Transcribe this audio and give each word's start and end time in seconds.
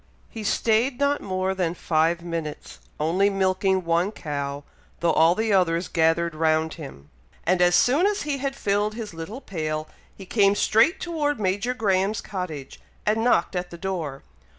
He 0.31 0.43
stayed 0.43 0.99
not 0.99 1.21
more 1.21 1.53
than 1.53 1.75
five 1.75 2.23
minutes, 2.23 2.79
only 2.99 3.29
milking 3.29 3.85
one 3.85 4.11
cow, 4.11 4.63
though 4.99 5.13
all 5.13 5.35
the 5.35 5.53
others 5.53 5.87
gathered 5.87 6.33
round 6.33 6.73
him, 6.73 7.11
and 7.45 7.61
as 7.61 7.75
soon 7.75 8.07
as 8.07 8.23
he 8.23 8.39
had 8.39 8.55
filled 8.55 8.95
his 8.95 9.13
little 9.13 9.41
pail, 9.41 9.87
he 10.17 10.25
came 10.25 10.55
straight 10.55 10.99
toward 10.99 11.39
Major 11.39 11.75
Graham's 11.75 12.19
cottage, 12.21 12.79
and 13.05 13.23
knocked 13.23 13.55
at 13.55 13.69
the 13.69 13.77
door. 13.77 14.23